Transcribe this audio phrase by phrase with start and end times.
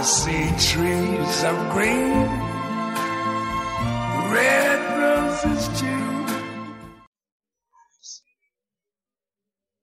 [0.00, 2.28] See trees of green,
[4.32, 6.24] red roses too.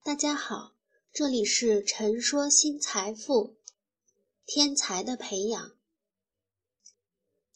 [0.04, 0.72] 大家好，
[1.12, 3.58] 这里是陈说新财富，
[4.46, 5.72] 天才的培养。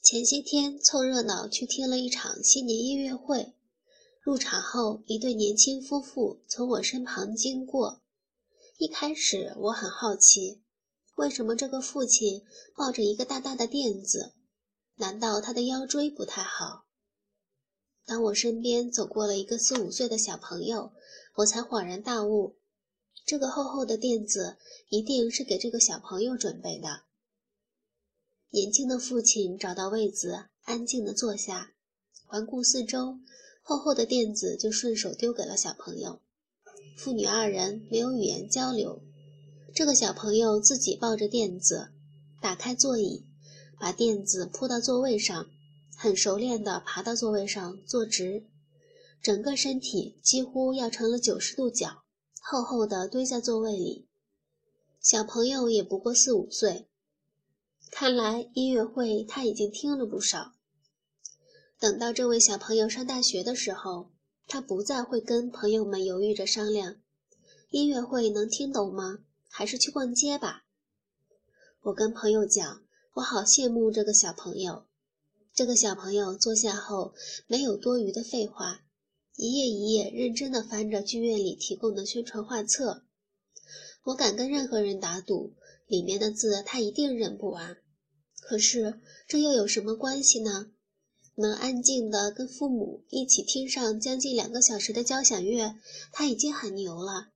[0.02, 3.54] 前些天凑热闹去听了一场新年音乐会，
[4.22, 8.02] 入场后，一对年轻夫妇从我身旁经过。
[8.78, 10.62] 一开始我很好奇，
[11.20, 12.44] 为什么这个父亲
[12.78, 14.36] 抱着一个大大的垫子？
[14.96, 16.86] 难道他的腰椎不太好？
[18.06, 20.94] 当我身边走过了一个四五岁的小朋友，
[21.36, 22.56] 我才恍然大悟，
[23.26, 24.56] 这个厚厚的垫子
[24.88, 27.02] 一定是给这个小朋友准备的。
[28.52, 31.74] 年轻的父亲找到位子，安静地坐下，
[32.24, 33.20] 环顾四周，
[33.62, 36.22] 厚厚的垫子就顺手丢给了小朋友。
[36.98, 39.04] 父女二人没有语言交流。
[39.74, 41.90] 这个小朋友自己抱着垫子，
[42.42, 43.26] 打开座椅，
[43.80, 45.48] 把垫子铺到座位上，
[45.96, 48.44] 很熟练地爬到座位上坐直，
[49.22, 52.04] 整个身体几乎要成了九十度角，
[52.42, 54.08] 厚厚地堆在座位里。
[55.02, 56.88] 小朋友也不过四五岁，
[57.92, 60.54] 看来音乐会他已经听了不少。
[61.80, 64.10] 等到这位小朋友上大学的时候。
[64.52, 66.96] 他不再会跟朋友们犹豫着商量，
[67.70, 69.20] 音乐会能听懂吗？
[69.50, 70.64] 还是去逛街吧。
[71.82, 72.84] 我跟朋友讲，
[73.16, 74.86] 我好羡慕这个小朋友。
[75.54, 77.14] 这个小朋友坐下后
[77.48, 78.82] 没有多余的废话，
[79.36, 83.04] 一页一页认真地翻着剧院里提供的宣传画册。
[84.04, 85.54] 我敢跟任何人打赌，
[85.88, 87.78] 里面的字他一定认不完。
[88.40, 90.72] 可是这又有什么关系呢？
[91.36, 95.76] 能安静地跟父母一起听上将近两个小时的交响乐，
[96.12, 97.30] 他已经很牛了。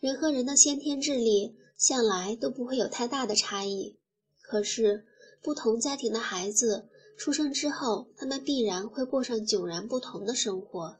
[0.00, 3.98] 人和人的先天智力向来都不会有太大的差异，
[4.40, 5.04] 可是
[5.42, 10.98] 不同家庭的孩子出生之后，他们必然会过上迥然不同的生活。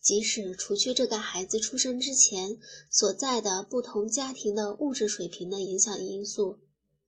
[0.00, 2.58] 即使除去这个孩子出生之前
[2.90, 6.60] 所在的不同家庭的物质水平的影响因素，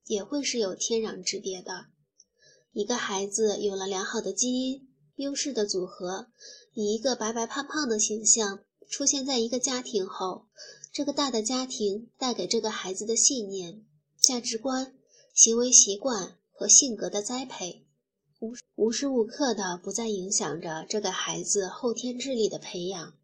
[0.05, 1.85] 也会是有天壤之别的。
[2.73, 6.27] 一个孩子有了良好的基因优势的组合，
[6.73, 8.59] 以一个白白胖胖的形象
[8.93, 10.45] 出现在一个家庭后，
[10.91, 13.83] 这个大的家庭带给这个孩子的信念、
[14.21, 14.93] 价值观、
[15.33, 17.87] 行为习惯和性格的栽培，
[18.39, 23.15] 无无时无刻的不再影响着这个孩子后天智力的培养，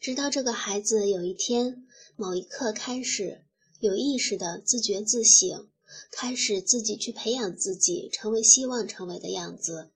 [0.00, 1.86] 直到这个孩子有一天
[2.16, 3.44] 某一刻开始
[3.78, 5.68] 有意识的自觉自省。
[6.10, 9.90] 开始自己去培养自己，成为希望成为的样子。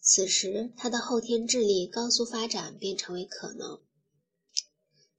[0.00, 3.80] 此时，他的后天智力高速发展便成为可能。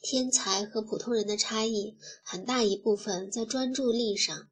[0.03, 4.49] 天才和普通人的差异，很大一部分在专注力上。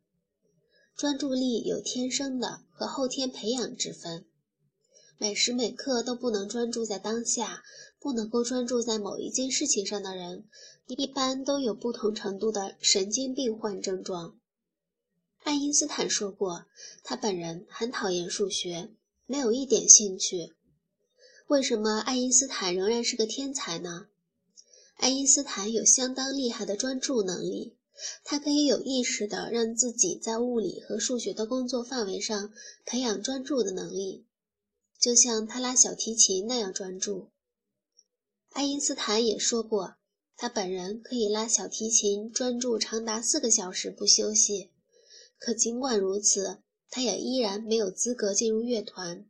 [0.96, 4.26] 专注力有天生的和后天培养之分。
[5.18, 7.64] 每时每刻都不能专注在当下，
[8.00, 10.46] 不能够专注在某一件事情上的人，
[10.88, 14.40] 一般都有不同程度的神经病患症状。
[15.44, 16.68] 爱因斯坦说过，
[17.04, 18.90] 他本人很讨厌数学，
[19.26, 20.54] 没有一点兴趣。
[21.48, 24.08] 为什么爱因斯坦仍然是个天才呢？
[25.02, 27.76] 爱因斯坦有相当厉害的专注能力，
[28.24, 32.54] 他可以有意识地让自己在物理和数学的工作范围上
[32.86, 34.28] 培养专注的能力，
[35.00, 37.30] 就像他拉小提琴那样专注。
[38.52, 39.96] 爱因斯坦也说过，
[40.38, 44.70] 他本人可以拉小提琴专注长达四个小时不休息。
[45.40, 46.60] 可尽管如此，
[46.92, 49.26] 他也依然没有资格进入乐团，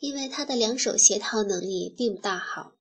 [0.00, 2.73] 因为他的两手协调能力并不大好。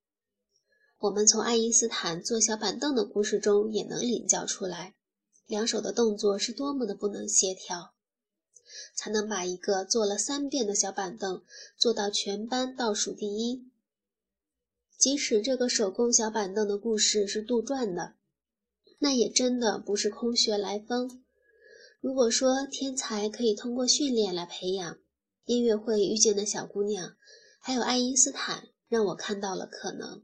[1.03, 4.96] 我们从爱因斯坦坐小板凳的故事中也能领教出来，
[5.46, 7.94] 两手的动作是多么的不能协调，
[8.96, 11.44] 才能把一个坐了三遍的小板凳
[11.75, 13.68] 做到全班倒数第一。
[14.97, 18.13] 即使这个手工小板凳的故事是杜撰的，
[19.00, 21.22] 那也真的不是空穴来风。
[22.00, 24.98] 如果说天才可以通过训练来培养，
[25.44, 27.18] 音乐会遇见的小姑娘，
[27.60, 30.24] 还有爱因斯坦，让我看到了可能。